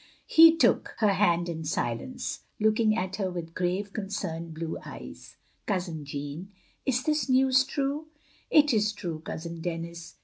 [0.25, 5.37] He took her hand in silence; looking at her with grave, concerned blue eyes.
[5.67, 6.47] "Cousin Jeaime,
[6.87, 8.07] is this news true?"
[8.49, 9.19] "It is true.
[9.23, 10.15] Cousin Denis.